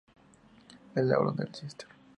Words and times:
De 0.95 1.03
la 1.03 1.19
orden 1.19 1.35
del 1.35 1.53
Cister. 1.53 1.87